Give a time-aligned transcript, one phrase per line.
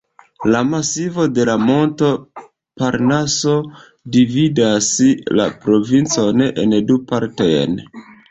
[0.53, 2.07] La masivo de la monto
[2.81, 3.53] Parnaso
[4.17, 4.89] dividas
[5.41, 7.79] la provincon en du partojn.